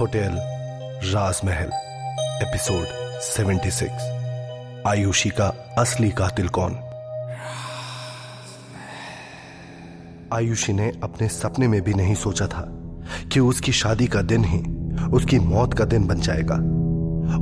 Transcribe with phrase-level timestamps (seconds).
[0.00, 0.38] Hotel
[1.12, 1.70] राजमहल,
[2.46, 2.86] episode
[3.20, 3.90] 76
[4.88, 6.74] Ayushi का असली कातिल कौन?
[10.32, 12.64] आयुषी ने अपने सपने में भी नहीं सोचा था
[13.32, 14.58] कि उसकी शादी का दिन ही
[15.06, 16.54] उसकी मौत का दिन बन जाएगा।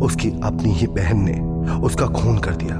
[0.04, 1.40] उसकी अपनी ही बहन ने
[1.72, 2.76] उसका खून कर दिया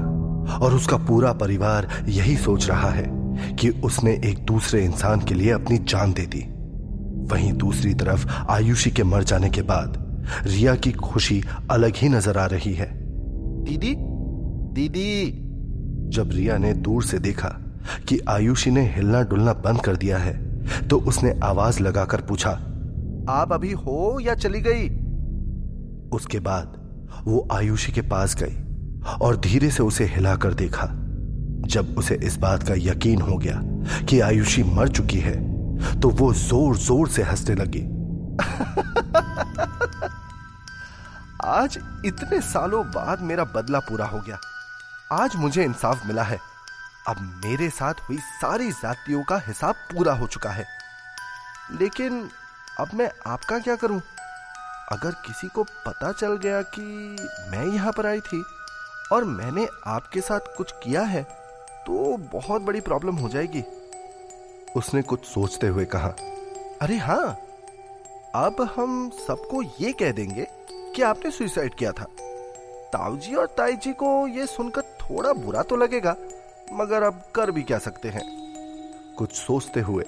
[0.57, 3.05] और उसका पूरा परिवार यही सोच रहा है
[3.55, 6.54] कि उसने एक दूसरे इंसान के लिए अपनी जान दे दी।
[7.31, 10.03] वहीं दूसरी तरफ़ आयुषी के मर जाने के बाद
[10.45, 12.89] रिया की खुशी अलग ही नज़र आ रही है।
[13.65, 13.95] दीदी?
[14.73, 15.41] दीदी?
[16.09, 17.49] जब रिया ने दूर से देखा
[18.07, 20.33] कि आयुषी ने हिलना डुलना बंद कर दिया है
[20.87, 22.51] तो उसने आवाज़ लगाकर पूछा
[23.29, 24.89] आप अभी हो या चली गई?
[26.09, 26.77] उसके बाद
[27.25, 28.55] वो आयुषी के पास गई
[29.21, 30.87] और धीरे से उसे हिलाकर देखा
[31.67, 33.61] जब उसे इस बात का यकीन हो गया
[34.05, 35.44] कि आयुषी मर चुकी है।
[36.01, 37.81] तो वो ज़ोर ज़ोर से हंसने लगी।
[41.45, 44.39] आज इतने सालों बाद मेरा बदला पूरा हो गया।
[45.13, 46.39] आज मुझे इंसाफ मिला है।
[47.07, 50.65] अब मेरे साथ हुई सारी जातियों का हिसाब पूरा हो चुका है।
[51.71, 52.29] लेकिन
[52.79, 54.01] अब मैं आपका क्या करूँ?
[54.91, 56.81] अगर किसी को पता चल गया कि
[57.51, 58.43] मैं यहाँ पर आई थी
[59.11, 61.23] और मैंने आपके साथ कुछ किया है
[61.87, 63.63] तो बहुत बड़ी प्रॉब्लम हो जाएगी।
[64.75, 66.07] उसने कुछ सोचते हुए कहा,
[66.81, 67.39] अरे हाँ,
[68.35, 70.47] अब हम सबको ये कह देंगे
[70.95, 72.05] कि आपने सुसाइड किया था।
[72.93, 76.15] ताऊजी और ताई को ये सुनकर थोड़ा बुरा तो लगेगा,
[76.73, 78.21] मगर अब कर भी क्या सकते हैं?
[79.17, 80.03] कुछ सोचते हुए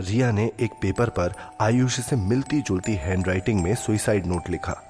[0.00, 4.82] रिया ने एक पेपर पर आयुष से मिलती जुलती हैंडराइटिंग में सुइसाइड नोट लिखा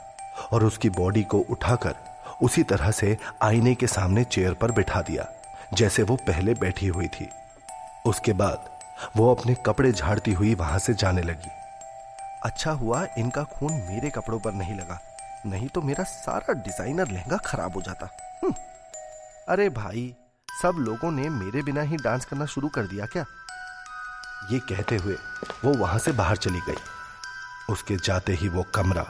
[0.52, 1.94] और उसकी बॉडी को उठाकर
[2.42, 5.28] उसी तरह से आईने के सामने चेयर पर बिठा दिया,
[5.74, 7.28] जैसे वो पहले बैठी हुई थी।
[8.06, 8.68] उसके बाद
[9.16, 11.50] वो अपने कपड़े झाड़ती हुई वहाँ से जाने लगी।
[12.44, 14.98] अच्छा हुआ इनका खून मेरे कपड़ों पर नहीं लगा,
[15.46, 18.08] नहीं तो मेरा सारा डिज़ाइनर लहंगा खराब हो जाता।
[18.42, 18.54] हम्म।
[19.48, 20.14] अरे भाई,
[20.48, 23.24] सब लोगों ने मेरे बिना ही डांस करना शुरू कर दिया क्या?
[24.50, 25.14] ये कहते हुए
[25.64, 29.06] वो वहाँ से बाहर चली गई। उसके जाते ही वो कमरा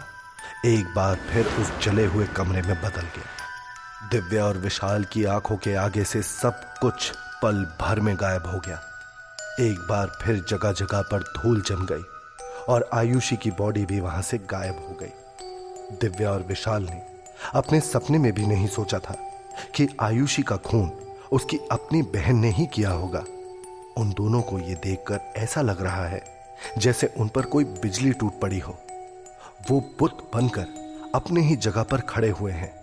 [0.66, 5.56] एक बार फिर उस जले हुए कमरे में बदल गया। दिव्या और विशाल की आँखों
[5.56, 7.10] के आगे से सब कुछ
[7.42, 8.80] पल भर में गायब हो गया।
[9.60, 12.02] एक बार फिर जगह जगह पर धूल जम गई
[12.68, 15.12] और आयुषी की बॉडी भी वहाँ से गायब हो गई।
[16.00, 17.02] दिव्या और विशाल ने
[17.54, 19.16] अपने सपने में भी नहीं सोचा था
[19.74, 20.92] कि आयुषी का खून
[21.32, 23.24] उसकी अपनी बहन ने ही किया होगा।
[23.96, 26.24] उन दोनों को यह देखकर ऐसा लग रहा है
[26.78, 28.78] जैसे उन पर कोई बिजली टूट पड़ी हो।
[29.70, 30.66] वो बुत बनकर
[31.14, 32.74] अपने ही जगह पर खड़े हुए हैं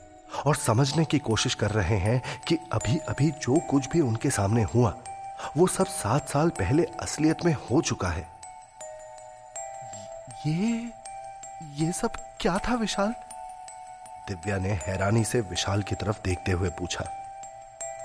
[0.46, 4.64] और समझने की कोशिश कर रहे हैं कि अभी अभी जो कुछ भी उनके सामने
[4.64, 4.98] हुआ
[5.58, 8.28] वो सब सात साल पहले असलियत में हो चुका है।
[10.48, 10.92] ये
[11.76, 13.14] ये सब क्या था विशाल?
[14.28, 17.04] दिव्या ने हैरानी से विशाल की तरफ़ देखते हुए पूछा।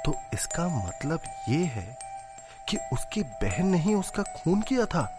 [0.04, 1.98] तो इसका मतलब ये है
[2.68, 5.18] कि उसकी बहन ने ही उसका खून किया था?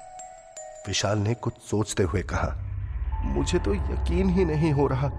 [0.87, 2.55] विशाल ने कुछ सोचते हुए कहा,
[3.21, 5.09] मुझे तो यकीन ही नहीं हो रहा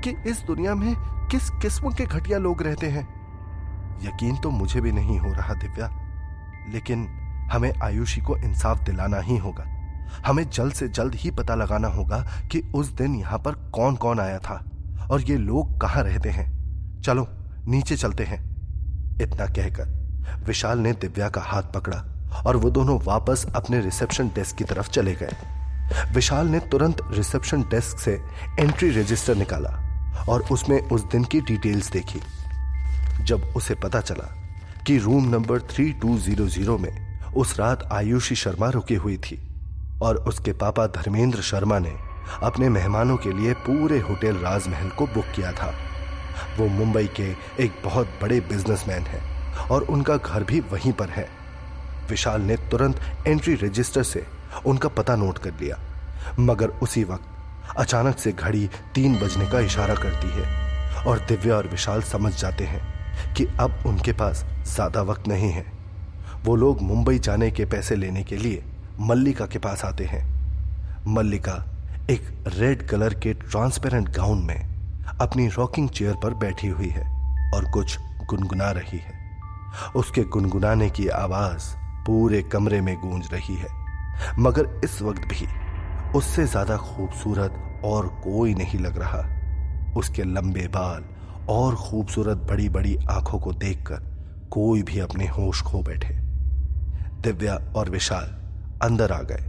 [0.00, 0.94] कि इस दुनिया में
[1.28, 3.04] किस किस्म के घटिया लोग रहते हैं।
[4.02, 6.05] यकीन तो मुझे भी नहीं हो रहा, दिव्या।
[6.72, 7.08] लेकिन
[7.52, 9.64] हमें आयुषी को इंसाफ दिलाना ही होगा।
[10.26, 12.18] हमें जल्द से जल्द ही पता लगाना होगा
[12.52, 14.64] कि उस दिन यहाँ पर कौन कौन आया था
[15.10, 16.56] और ये लोग कहाँ रहते हैं।
[17.02, 17.28] चलो,
[17.66, 18.56] नीचे चलते हैं।
[19.22, 20.06] इतना कहकर
[20.46, 24.90] विशाल ने दिव्या का हाथ पकड़ा और वो दोनों वापस अपने रिसेप्शन डेस्क की तरफ़
[24.90, 25.36] चले गए।
[26.14, 28.20] विशाल ने तुरंत रिसेप्शन डेस्क से
[28.60, 29.82] एंट्री रजिस्टर निकाला
[30.28, 32.20] और उसमें उस दिन की डिटेल्स देखी।
[33.24, 34.45] जब उसे पता चला
[34.86, 39.48] कि रूम नंबर 3200 में उस रात आयुषी शर्मा रुकी हुई थी
[40.02, 41.96] और उसके पापा धर्मेंद्र शर्मा ने
[42.42, 45.74] अपने मेहमानों के लिए पूरे होटल राजमहल को बुक किया था।
[46.58, 51.28] वो मुंबई के एक बहुत बड़े बिजनेसमैन हैं और उनका घर भी वहीं पर है।
[52.10, 54.26] विशाल ने तुरंत एंट्री रजिस्टर से
[54.66, 55.78] उनका पता नोट कर लिया।
[56.38, 61.66] मगर उसी वक्त अचानक से घड़ी तीन बजने का इशारा करती है और दिव्या और
[61.66, 62.95] विशाल समझ जाते हैं
[63.36, 65.64] कि अब उनके पास ज़्यादा वक्त नहीं है।
[66.44, 68.62] वो लोग मुंबई जाने के पैसे लेने के लिए
[69.00, 70.24] मल्लिका के पास आते हैं।
[71.08, 71.54] मल्लिका
[72.10, 77.04] एक रेड कलर के ट्रांसपेरेंट गाउन में अपनी रॉकिंग चेयर पर बैठी हुई है
[77.54, 77.98] और कुछ
[78.30, 79.14] गुनगुना रही है।
[79.96, 81.74] उसके गुनगुनाने की आवाज़
[82.06, 83.68] पूरे कमरे में गूंज रही है।
[84.38, 85.46] मगर इस वक्त भी
[86.18, 89.24] उससे ज़्यादा खूबसूरत और कोई नहीं लग रहा।
[89.96, 91.04] उसके लंबे बाल
[91.48, 94.04] और खूबसूरत बड़ी बड़ी आँखों को देखकर
[94.50, 96.14] कोई भी अपने होश खो बैठे।
[97.22, 98.34] दिव्या और विशाल
[98.82, 99.44] अंदर आ गए,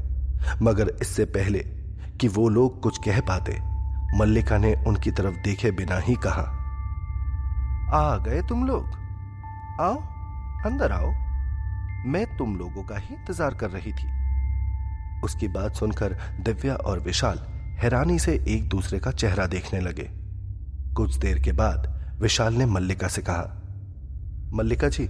[0.62, 1.60] मगर इससे पहले
[2.22, 3.58] कि वो लोग कुछ कह पाते,
[4.18, 6.44] मल्लिका ने उनकी तरफ़ देखे बिना ही कहा,
[7.94, 8.86] आ गए तुम लोग।
[9.82, 9.96] आओ,
[10.66, 11.12] अंदर आओ।
[12.06, 14.08] मैं तुम लोगों का ही इंतज़ार कर रही थी।
[15.24, 17.40] उसकी बात सुनकर दिव्या और विशाल
[17.80, 20.10] हैरानी से एक दूसरे का चेहरा देखने लगे।
[20.98, 21.88] कुछ देर के बाद
[22.22, 23.44] विशाल ने मल्लिका से कहा,
[24.54, 25.06] मल्लिका जी,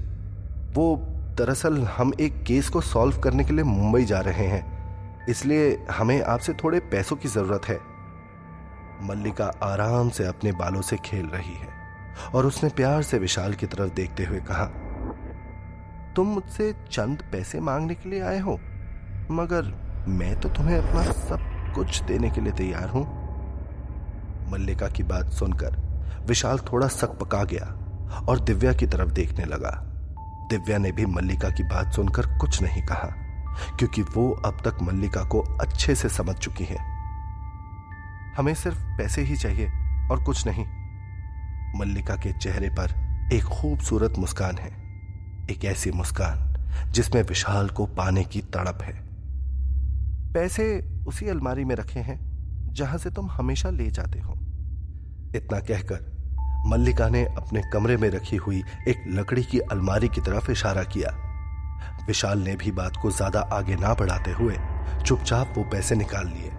[0.74, 0.96] वो
[1.38, 6.22] दरअसल हम एक केस को सॉल्व करने के लिए मुंबई जा रहे हैं, इसलिए हमें
[6.24, 7.80] आपसे थोड़े पैसों की ज़रूरत है।
[9.04, 11.68] मल्लिका आराम से अपने बालों से खेल रही है
[12.34, 14.66] और उसने प्यार से विशाल की तरफ़ देखते हुए कहा,
[16.16, 18.60] तुम मुझसे चंद पैसे मांगने के लिए आए हो,
[19.32, 19.74] मगर
[20.10, 21.40] मैं तो तुम्हें अपना सब
[21.76, 23.06] कुछ देने के लिए तैयार हूँ।
[24.48, 25.76] मल्लिका की बात सुनकर
[26.28, 27.66] विशाल थोड़ा सक पका गया
[28.30, 29.72] और दिव्या की तरफ़ देखने लगा।
[30.50, 33.08] दिव्या ने भी मल्लिका की बात सुनकर कुछ नहीं कहा,
[33.78, 36.78] क्योंकि वो अब तक मल्लिका को अच्छे से समझ चुकी है।
[38.38, 39.68] हमें सिर्फ़ पैसे ही चाहिए
[40.12, 40.66] और कुछ नहीं।
[41.80, 42.94] मल्लिका के चेहरे पर
[43.34, 44.72] एक खूबसूरत मुस्कान है,
[45.52, 48.94] एक ऐसी मुस्कान जिसमें विशाल को पाने की तड़प है।
[50.34, 50.66] पैसे
[51.08, 52.20] उसी अलमारी में रखे हैं
[52.74, 54.37] जहाँ से तुम हमेशा ले जाते हो।
[55.38, 56.16] इतना कहकर
[56.68, 61.10] मल्लिका ने अपने कमरे में रखी हुई एक लकड़ी की अलमारी की तरफ़ इशारा किया।
[62.08, 64.58] विशाल ने भी बात को ज़्यादा आगे ना बढ़ाते हुए
[65.06, 66.52] चुपचाप वो पैसे निकाल लिए।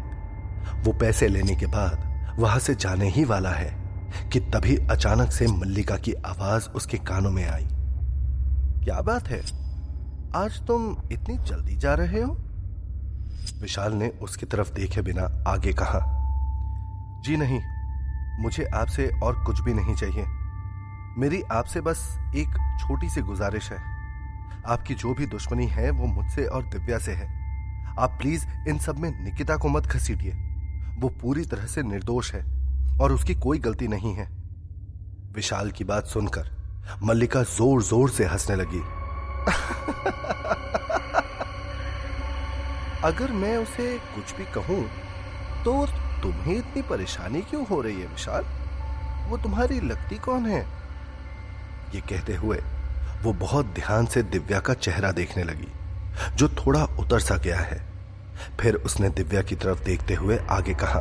[0.82, 3.70] वो पैसे लेने के बाद वहाँ से जाने ही वाला है
[4.32, 7.66] कि तभी अचानक से मल्लिका की आवाज़ उसके कानों में आई।
[8.84, 9.40] क्या बात है?
[10.36, 12.36] आज तुम इतनी जल्दी जा रहे हो?
[13.60, 16.00] विशाल ने उसकी तरफ़ देखे बिना आगे कहा,
[17.24, 17.60] जी नहीं
[18.38, 20.24] मुझे आपसे और कुछ भी नहीं चाहिए।
[21.20, 22.48] मेरी आपसे बस एक
[22.80, 23.78] छोटी सी गुजारिश है।
[24.66, 27.28] आपकी जो भी दुश्मनी है, वो मुझसे और दिव्या से है।
[27.98, 30.32] आप प्लीज़ इन सब में निकिता को मत घसीटिए।
[30.98, 32.44] वो पूरी तरह से निर्दोष है
[33.00, 34.28] और उसकी कोई गलती नहीं है।
[35.32, 36.50] विशाल की बात सुनकर
[37.02, 38.78] मल्लिका ज़ोर ज़ोर से हंसने लगी।
[43.04, 44.90] अगर मैं उसे कुछ भी कहूँ
[45.64, 45.86] तो
[46.22, 48.44] तुम्हें इतनी परेशानी क्यों हो रही है, विशाल?
[49.28, 50.60] वो तुम्हारी लगती कौन है?
[51.94, 52.62] ये कहते हुए
[53.22, 55.68] वो बहुत ध्यान से दिव्या का चेहरा देखने लगी,
[56.36, 57.80] जो थोड़ा उतर सा गया है।
[58.60, 61.00] फिर उसने दिव्या की तरफ़ देखते हुए आगे कहा,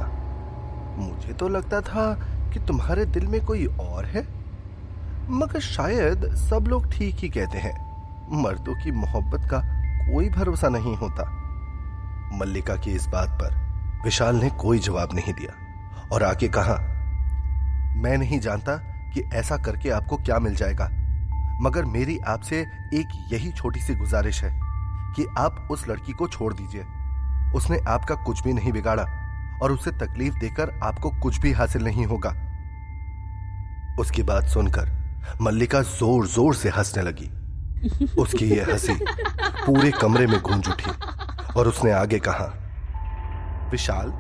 [0.98, 2.14] मुझे तो लगता था
[2.54, 4.28] कि तुम्हारे दिल में कोई और है,
[5.30, 7.76] मगर शायद सब लोग ठीक ही कहते हैं।
[8.44, 9.60] मर्दों की मोहब्बत का
[10.12, 11.30] कोई भरोसा नहीं होता।
[12.34, 13.67] मल्लिका की इस बात पर
[14.04, 15.54] विशाल ने कोई जवाब नहीं दिया
[16.12, 16.76] और आगे कहा,
[17.96, 18.76] मैं नहीं जानता
[19.14, 20.86] कि ऐसा करके आपको क्या मिल जाएगा,
[21.62, 22.60] मगर मेरी आपसे
[22.94, 24.52] एक यही छोटी सी गुजारिश है
[25.16, 26.82] कि आप उस लड़की को छोड़ दीजिए।
[27.56, 29.04] उसने आपका कुछ भी नहीं बिगाड़ा
[29.64, 32.30] और उसे तकलीफ़ देकर आपको कुछ भी हासिल नहीं होगा।
[34.00, 34.92] उसकी बात सुनकर
[35.42, 37.30] मल्लिका ज़ोर ज़ोर से हंसने लगी।
[38.18, 38.94] उसकी यह हँसी
[39.66, 40.92] पूरे कमरे में गूंज उठी
[41.58, 42.46] और उसने आगे कहा
[43.70, 44.12] विशाल,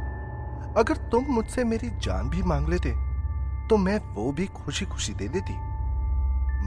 [0.78, 2.90] अगर तुम मुझसे मेरी जान भी मांग लेते
[3.70, 5.54] तो मैं वो भी खुशी खुशी दे देती।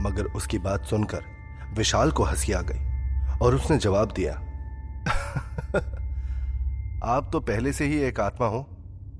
[0.01, 1.23] मगर उसकी बात सुनकर
[1.73, 4.33] विशाल को हँसी आ गई और उसने जवाब दिया,
[7.05, 8.61] आप तो पहले से ही एक आत्मा हो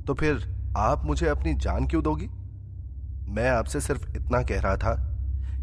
[0.07, 2.28] तो फिर आप मुझे अपनी जान क्यों दोगी?
[3.28, 4.94] मैं आपसे सिर्फ़ इतना कह रहा था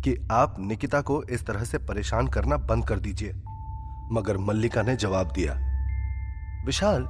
[0.04, 3.32] कि आप निकिता को इस तरह से परेशान करना बंद कर दीजिए,
[4.12, 5.54] मगर मल्लिका ने जवाब दिया,
[6.66, 7.06] विशाल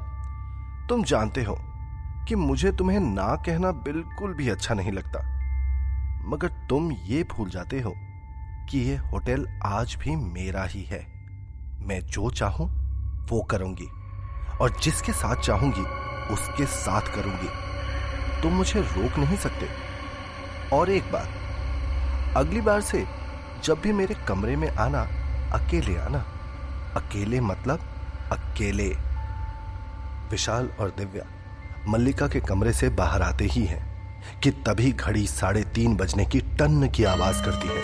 [0.89, 1.59] तुम जानते हो
[2.29, 5.19] कि मुझे तुम्हें ना कहना बिल्कुल भी अच्छा नहीं लगता।
[6.25, 7.95] मगर तुम ये भूल जाते हो
[8.71, 11.07] कि ये होटल आज भी मेरा ही है।
[11.81, 12.67] मैं जो चाहूँ,
[13.27, 13.89] वो करूँगी।
[14.61, 15.81] और जिसके साथ चाहूँगी,
[16.35, 17.49] उसके साथ करूँगी।
[18.43, 19.69] तुम मुझे रोक नहीं सकते।
[20.73, 21.29] और एक बात,
[22.37, 23.07] अगली बार से
[23.65, 25.03] जब भी मेरे कमरे में आना,
[25.53, 26.19] अकेले आना,
[26.97, 27.79] अकेले मतलब
[28.33, 29.08] अकेले।
[30.31, 31.25] विशाल और दिव्या
[31.89, 33.83] मल्लिका के कमरे से बाहर आते ही हैं
[34.43, 37.83] कि तभी घड़ी साढ़े तीन बजने की टन की आवाज़ करती है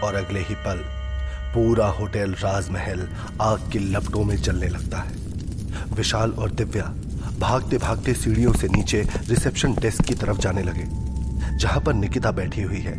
[0.00, 0.78] और अगले ही पल
[1.54, 3.08] पूरा होटल राजमहल
[3.40, 6.84] आग की लपटों में जलने लगता है। विशाल और दिव्या
[7.38, 10.84] भागते भागते सीढ़ियों से नीचे रिसेप्शन डेस्क की तरफ़ जाने लगे,
[11.56, 12.94] जहाँ पर निकिता बैठी हुई है।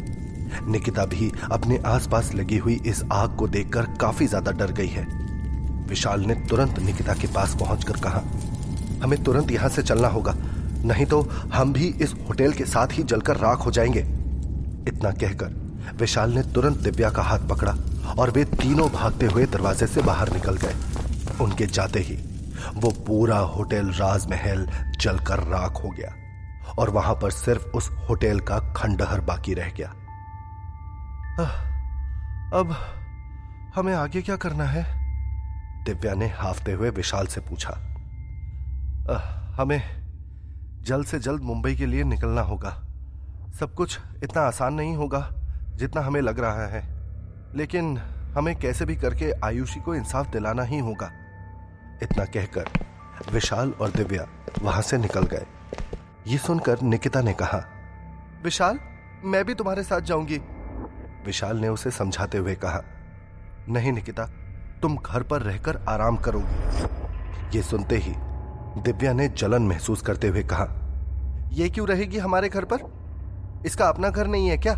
[0.71, 5.05] निकिता भी अपने आसपास लगी हुई इस आग को देखकर काफ़ी ज़्यादा डर गई है।
[5.89, 8.23] विशाल ने तुरंत निकिता के पास पहुंचकर कहा
[9.03, 10.33] हमें तुरंत यहाँ से चलना होगा।
[10.85, 11.21] नहीं तो
[11.53, 13.99] हम भी इस होटल के साथ ही जलकर राख हो जाएँगे।
[14.87, 17.75] इतना कहकर विशाल ने तुरंत दिव्या का हाथ पकड़ा
[18.19, 20.75] और वे तीनों भागते हुए दरवाजे से बाहर निकल गए।
[21.41, 22.15] उनके जाते ही
[22.73, 24.69] वो पूरा होटल राजमहल
[25.01, 26.13] जलकर राख हो गया
[26.79, 29.89] और वहाँ पर सिर्फ़ उस होटल का खंडहर बाकी रह गया।
[32.59, 32.75] अब
[33.75, 34.83] हमें आगे क्या करना है?
[35.83, 37.96] दिव्या ने हाफते हुए विशाल से पूछा। आ,
[39.57, 40.05] हमें
[40.81, 42.83] जल्द से जल्द मुंबई के लिए निकलना होगा।
[43.59, 45.29] सब कुछ इतना आसान नहीं होगा
[45.75, 46.97] जितना हमें लग रहा है।
[47.55, 47.97] लेकिन
[48.37, 51.11] हमें कैसे भी करके आयुषी को इंसाफ दिलाना ही होगा।
[52.03, 52.69] इतना कहकर
[53.31, 54.27] विशाल और दिव्या
[54.61, 55.45] वहाँ से निकल गए।
[56.27, 57.63] ये सुनकर निकिता ने कहा,
[58.43, 58.79] विशाल,
[59.23, 60.37] मैं भी तुम्हारे साथ जाऊँगी।
[61.25, 62.81] विशाल ने उसे समझाते हुए कहा,
[63.69, 64.23] नहीं निकिता,
[64.81, 68.15] तुम घर पर रहकर आराम करोगी। ये सुनते ही
[68.81, 70.67] दिव्या ने जलन महसूस करते हुए कहा
[71.53, 72.79] यह क्यों रहेगी हमारे घर पर?
[73.65, 74.73] इसका अपना घर नहीं है क्या?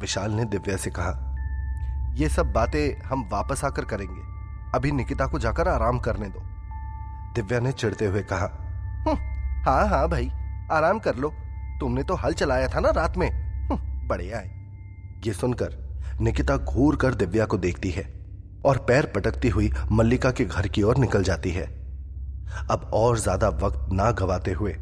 [0.00, 1.24] विशाल ने दिव्या से कहा
[2.16, 4.20] यह सब बातें हम वापस आकर करेंगे।
[4.74, 6.40] अभी निकिता को जाकर आराम करने दो।
[7.34, 8.46] दिव्या ने चिढ़ते हुए कहा
[9.06, 9.16] हम्म,
[9.64, 10.30] हाँ हाँ भाई
[10.72, 11.32] आराम कर लो।
[11.80, 13.30] तुमने तो हल चलाया था ना रात में।
[13.70, 14.56] हम्म, बढ़िया है।
[15.26, 15.76] ये सुनकर
[16.20, 18.02] निकिता घूर कर दिव्या को देखती है
[18.64, 21.87] और पैर पटकती हुई मल्लिका के घर की ओर निकल जाती है।
[22.70, 24.76] अब और ज़्यादा वक्त ना गवाते हुए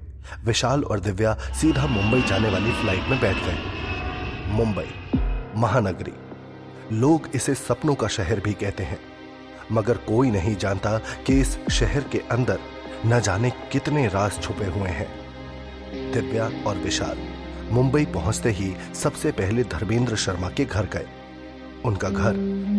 [0.44, 4.88] विशाल और दिव्या सीधा मुंबई जाने वाली फ़्लाइट में बैठ गए। मुंबई,
[5.56, 6.12] महानगरी।
[6.92, 8.98] लोग इसे सपनों का शहर भी कहते हैं।
[9.72, 10.96] मगर कोई नहीं जानता
[11.26, 12.58] कि इस शहर के अंदर
[13.06, 15.08] न जाने कितने राज छुपे हुए हैं।
[16.12, 17.18] दिव्या और विशाल
[17.70, 21.06] मुंबई पहुँचते ही सबसे पहले धर्मेंद्र शर्मा के घर गए।
[21.84, 22.36] उनका घर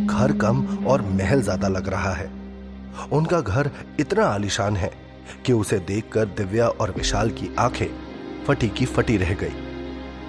[0.08, 2.28] घर कम और महल ज़्यादा लग रहा है।
[3.12, 4.92] उनका घर इतना आलिशान है
[5.46, 7.88] कि उसे देखकर दिव्या और विशाल की आँखें
[8.46, 9.54] फटी की फटी रह गई।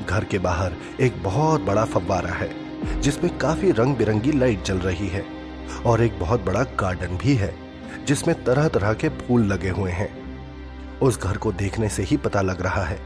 [0.08, 2.50] घर के बाहर एक बहुत बड़ा फव्वारा है,
[3.00, 5.24] जिसमें काफ़ी रंग बिरंगी लाइट जल रही है
[5.86, 7.54] और एक बहुत बड़ा गार्डन भी है,
[8.04, 10.28] जिसमें तरह तरह के फूल लगे हुए हैं।
[10.98, 12.98] उस घर को देखने से ही पता लग रहा है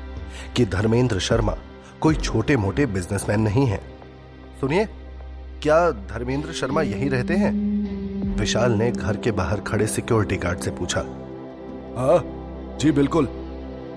[0.56, 1.56] कि धर्मेंद्र शर्मा
[2.00, 3.80] कोई छोटे मोटे बिजनेसमैन नहीं है।
[4.60, 4.84] सुनिए,
[5.62, 7.52] क्या धर्मेंद्र शर्मा यहीं रहते हैं?
[8.38, 11.00] विशाल ने घर के बाहर खड़े सिक्योरिटी गार्ड से पूछा।
[11.96, 12.18] हाँ
[12.80, 13.28] जी बिल्कुल।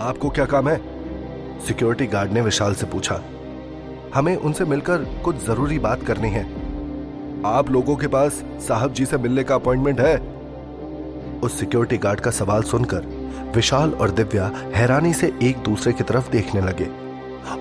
[0.01, 0.77] आपको क्या काम है?
[1.67, 3.19] सिक्योरिटी गार्ड ने विशाल से पूछा।
[4.15, 6.43] हमें उनसे मिलकर कुछ ज़रूरी बात करनी है।
[7.45, 10.17] आप लोगों के पास साहब जी से मिलने का अपॉइंटमेंट है?
[11.43, 13.05] उस सिक्योरिटी गार्ड का सवाल सुनकर
[13.55, 16.87] विशाल और दिव्या हैरानी से एक दूसरे की तरफ़ देखने लगे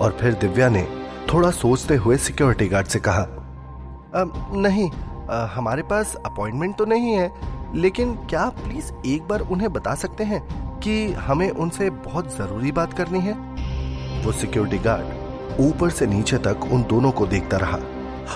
[0.00, 0.86] और फिर दिव्या ने
[1.32, 3.22] थोड़ा सोचते हुए सिक्योरिटी गार्ड से कहा
[4.14, 4.24] आ,
[4.56, 4.90] नहीं
[5.54, 7.30] हमारे पास अपॉइंटमेंट तो नहीं है,
[7.74, 10.40] लेकिन क्या प्लीज़ एक बार उन्हें बता सकते हैं
[10.80, 13.32] कि हमें उनसे बहुत ज़रूरी बात करनी है?
[14.24, 17.78] वो सिक्योरिटी गार्ड ऊपर से नीचे तक उन दोनों को देखता रहा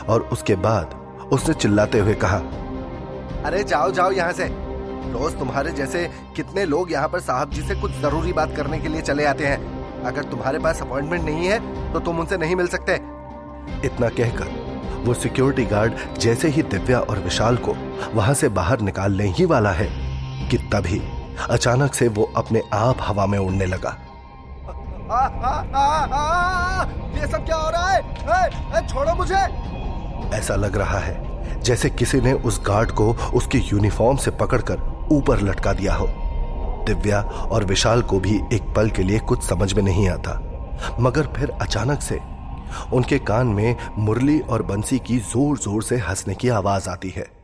[0.08, 0.94] और उसके बाद
[1.32, 2.36] उसने चिल्लाते हुए कहा,
[3.44, 4.48] अरे जाओ जाओ यहाँ से।
[5.12, 8.88] रोज तुम्हारे जैसे कितने लोग यहाँ पर साहब जी से कुछ ज़रूरी बात करने के
[8.88, 12.66] लिए चले आते हैं। अगर तुम्हारे पास अपॉइंटमेंट नहीं है तो तुम उनसे नहीं मिल
[12.68, 12.94] सकते।
[13.86, 14.66] इतना कहकर
[15.04, 17.74] वो सिक्योरिटी गार्ड जैसे ही दिव्या और विशाल को
[18.14, 19.88] वहाँ से बाहर निकालने ही वाला है
[20.48, 21.02] कि तभी
[21.50, 23.96] अचानक से वो अपने आप हवा में उड़ने लगा।
[25.10, 26.84] आ, आ, आ, आ,
[27.20, 28.00] ये सब क्या हो रहा है?
[28.00, 29.46] ए, ए, छोड़ो मुझे!
[30.36, 31.28] ऐसा लग रहा है
[31.60, 36.06] जैसे किसी ने उस गार्ड को उसकी यूनिफॉर्म से पकड़कर ऊपर लटका दिया हो।
[36.86, 40.40] दिव्या और विशाल को भी एक पल के लिए कुछ समझ में नहीं आता
[41.00, 42.20] मगर फिर अचानक से
[42.92, 47.38] उनके कान में मुरली और बंसी की ज़ोर ज़ोर से हंसने की आवाज़ आती है।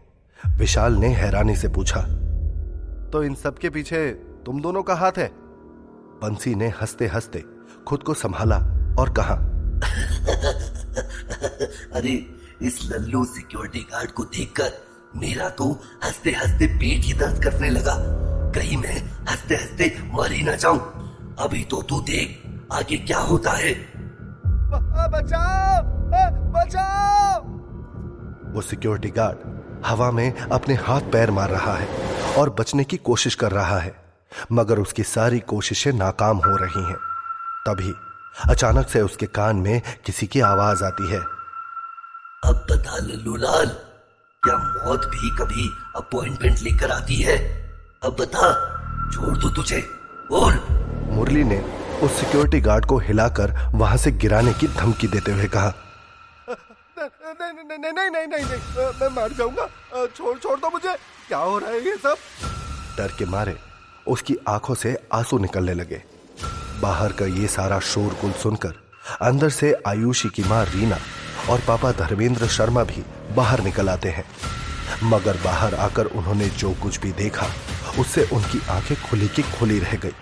[0.58, 2.00] विशाल ने हैरानी से पूछा
[3.12, 4.10] तो इन सब के पीछे
[4.46, 5.30] तुम दोनों का हाथ है?
[6.22, 7.44] बंसी ने हँसते हँसते
[7.88, 8.56] खुद को संभाला
[9.00, 9.34] और कहा,
[11.94, 12.26] अरे,
[12.62, 14.72] इस लल्लू सिक्योरिटी गार्ड को देखकर
[15.16, 17.94] मेरा तो हँसते हँसते पेट ही दर्द करने लगा।
[18.54, 20.78] कहीं मैं हँसते हँसते मर ही ना जाऊँ।
[21.38, 23.93] अभी तो तू देख आगे क्या होता है।
[25.08, 25.82] बचाओ।
[26.52, 27.40] बचाओ।
[28.54, 29.36] वो सिक्योरिटी गार्ड
[29.86, 31.88] हवा में अपने हाथ पैर मार रहा है
[32.38, 34.04] और बचने की कोशिश कर रहा है
[34.52, 36.96] मगर उसकी सारी कोशिशें नाकाम हो रही हैं।
[37.68, 37.94] तभी
[38.50, 41.20] अचानक से उसके कान में किसी की आवाज़ आती है।
[42.44, 43.66] अब बता लल्लू लाल
[44.42, 47.36] क्या मौत भी कभी अपॉइंटमेंट लेकर आती है?
[48.04, 48.52] अब बता
[49.12, 49.86] छोड़ दो तुझे
[50.32, 50.66] और
[51.10, 55.72] मुरली ने उस सिक्योरिटी गार्ड को हिलाकर वहाँ से गिराने की धमकी देते हुए कहा।
[56.98, 59.66] नहीं नहीं नहीं नहीं नहीं नहीं मैं मर जाऊँगा।
[60.06, 60.94] छोड़ छोड़ दो मुझे।
[61.28, 62.16] क्या हो रहा है ये सब?
[62.98, 63.56] डर के मारे
[64.06, 66.02] उसकी आँखों से आँसू निकलने लगे।
[66.82, 68.74] बाहर का ये सारा शोरगुल सुनकर
[69.22, 70.98] अंदर से आयुषी की माँ रीना
[71.50, 73.04] और पापा धर्मेंद्र शर्मा भी
[73.36, 74.24] बाहर निकल आते हैं।
[75.04, 77.46] मगर बाहर आकर उन्होंने जो कुछ भी देखा
[78.00, 80.14] उससे उनकी आँखें खुली की खुली रह गई।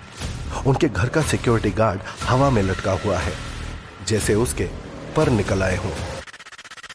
[0.66, 3.32] उनके घर का सिक्योरिटी गार्ड हवा में लटका हुआ है।
[4.06, 4.68] जैसे उसके
[5.16, 5.90] पर निकल आए हों।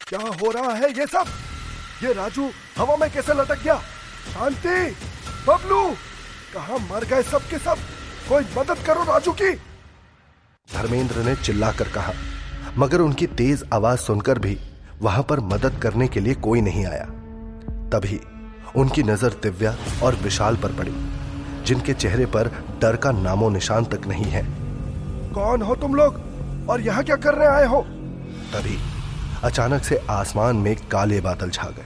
[0.07, 1.25] क्या हो रहा है ये सब?
[2.03, 3.75] ये राजू हवा में कैसे लटक गया?
[4.33, 4.95] शांति,
[5.47, 5.83] बबलू,
[6.53, 7.77] कहा मर गए सब के सब?
[8.29, 9.53] कोई मदद करो राजू की।
[10.67, 12.13] धर्मेंद्र ने चिल्लाकर कहा,
[12.77, 14.57] मगर उनकी तेज आवाज़ सुनकर भी
[15.01, 17.05] वहाँ पर मदद करने के लिए कोई नहीं आया।
[17.89, 18.19] तभी
[18.75, 20.91] उनकी नज़र दिव्या और विशाल पर पड़ी।
[21.67, 24.43] जिनके चेहरे पर डर का नामो निशान तक नहीं है।
[25.33, 26.19] कौन हो तुम लोग?
[26.69, 27.81] और यहाँ क्या करने आए हो?
[28.53, 28.77] तभी
[29.43, 31.85] अचानक से आसमान में काले बादल छा गए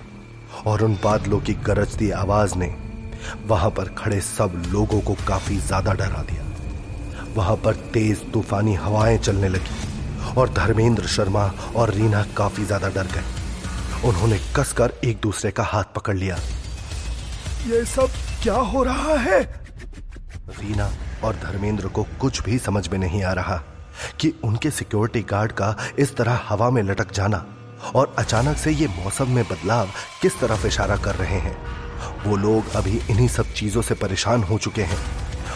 [0.65, 2.73] और उन बादलों की गरजती आवाज़ ने
[3.47, 6.45] वहाँ पर खड़े सब लोगों को काफ़ी ज़्यादा डरा दिया।
[7.35, 11.45] वहाँ पर तेज तूफानी हवाएँ चलने लगी और धर्मेंद्र शर्मा
[11.75, 16.37] और रीना काफ़ी ज़्यादा डर गए। उन्होंने कसकर एक दूसरे का हाथ पकड़ लिया।
[17.67, 18.09] ये सब
[18.43, 19.41] क्या हो रहा है?
[20.59, 20.89] रीना
[21.23, 23.63] और धर्मेंद्र को कुछ भी समझ में नहीं आ रहा
[24.19, 27.45] कि उनके सिक्योरिटी गार्ड का इस तरह हवा में लटक जाना
[27.95, 29.89] और अचानक से ये मौसम में बदलाव
[30.21, 31.57] किस तरफ़ इशारा कर रहे हैं।
[32.25, 34.99] वो लोग अभी इन्हीं सब चीज़ों से परेशान हो चुके हैं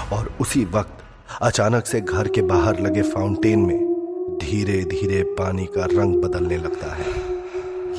[0.09, 1.03] और उसी वक्त
[1.41, 6.95] अचानक से घर के बाहर लगे फाउंटेन में धीरे धीरे पानी का रंग बदलने लगता
[6.95, 7.07] है।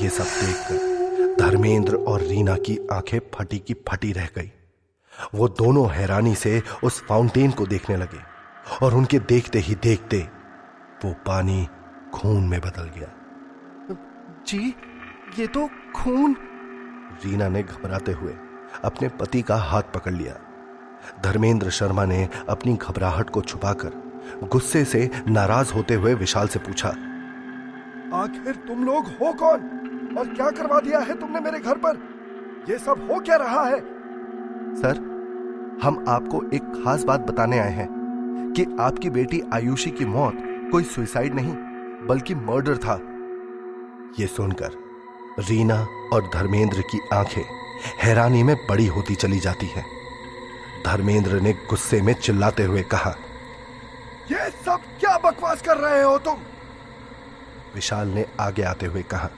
[0.03, 4.51] ये सब देखकर धर्मेंद्र और रीना की आँखें फटी की फटी रह गई।
[5.35, 8.19] वो दोनों हैरानी से उस फाउंटेन को देखने लगे
[8.85, 10.17] और उनके देखते ही देखते
[11.05, 11.67] वो पानी
[12.13, 13.13] खून में बदल गया।
[14.47, 14.75] जी
[15.39, 16.35] ये तो खून।
[17.25, 18.33] रीना ने घबराते हुए
[18.83, 20.33] अपने पति का हाथ पकड़ लिया।
[21.23, 23.91] धर्मेंद्र शर्मा ने अपनी घबराहट को छुपाकर
[24.43, 26.89] गुस्से से नाराज़ होते हुए विशाल से पूछा
[28.13, 30.15] आखिर तुम लोग हो कौन?
[30.17, 31.97] और क्या करवा दिया है तुमने मेरे घर पर?
[32.69, 33.79] ये सब हो क्या रहा है?
[34.77, 34.97] सर,
[35.83, 37.87] हम आपको एक खास बात बताने आए हैं
[38.57, 40.33] कि आपकी बेटी आयुषी की मौत
[40.71, 41.53] कोई सुसाइड नहीं,
[42.07, 42.95] बल्कि मर्डर था।
[44.19, 44.71] ये सुनकर
[45.39, 45.79] रीना
[46.13, 47.41] और धर्मेंद्र की आँखें
[48.03, 49.85] हैरानी में बड़ी होती चली जाती हैं।
[50.85, 53.15] धर्मेंद्र ने गुस्से में चिल्लाते हुए कहा,
[54.31, 56.37] ये सब क्या बकवास कर रहे हो तुम?
[57.75, 59.29] विशाल ने आगे आते हुए कहा,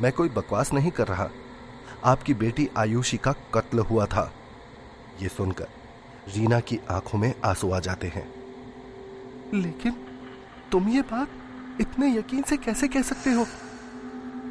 [0.00, 1.28] मैं कोई बकवास नहीं कर रहा।
[2.04, 4.32] आपकी बेटी आयुषी का कत्ल हुआ था।
[5.22, 5.68] यह सुनकर
[6.36, 8.34] रीना की आँखों में आँसू आ जाते हैं।
[9.54, 9.94] लेकिन
[10.72, 11.28] तुम ये बात
[11.80, 13.46] इतने यकीन से कैसे कह सकते हो?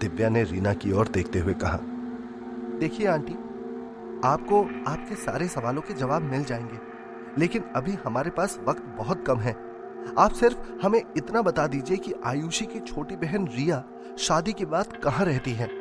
[0.02, 1.80] दिव्या ने रीना की ओर देखते हुए कहा
[2.80, 3.34] देखिए आंटी
[4.26, 6.80] आपको आपके सारे सवालों के जवाब मिल जाएँगे
[7.38, 9.52] लेकिन अभी हमारे पास वक्त बहुत कम है।
[10.20, 13.84] आप सिर्फ़ हमें इतना बता दीजिए कि आयुषी की छोटी बहन रिया
[14.20, 15.81] शादी के बाद कहाँ रहती है।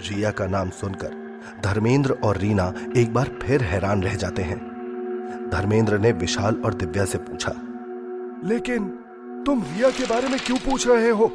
[0.00, 1.18] रिया का नाम सुनकर
[1.64, 4.58] धर्मेंद्र और रीना एक बार फिर हैरान रह जाते हैं।
[5.52, 7.52] धर्मेंद्र ने विशाल और दिव्या से पूछा,
[8.44, 8.88] लेकिन
[9.46, 11.30] तुम रिया के बारे में क्यों पूछ रहे हो?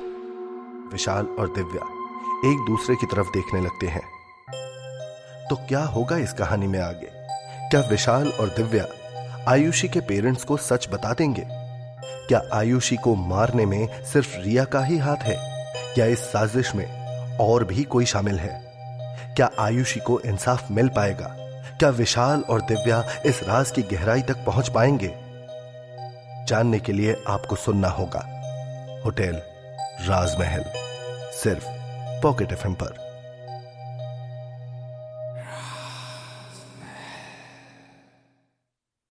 [0.91, 1.85] विशाल और दिव्या
[2.51, 4.03] एक दूसरे की तरफ़ देखने लगते हैं।
[5.49, 7.09] तो क्या होगा इस कहानी में आगे?
[7.69, 8.85] क्या विशाल और दिव्या
[9.47, 11.45] आयुषी के पेरेंट्स को सच बता देंगे?
[12.27, 15.35] क्या आयुषी को मारने में सिर्फ़ रिया का ही हाथ है?
[15.95, 17.04] क्या इस साजिश में
[17.39, 18.65] और भी कोई शामिल है।
[19.35, 21.35] क्या आयुषी को इंसाफ मिल पाएगा?
[21.79, 25.15] क्या विशाल और दिव्या इस राज की गहराई तक पहुँच पाएँगे?
[26.45, 28.31] जानने के लिए आपको सुनना होगा।
[29.05, 29.41] होटल,
[30.01, 30.65] राजमहल,
[31.31, 31.65] सिर्फ़
[32.21, 33.04] पॉकेट एफ़ पर।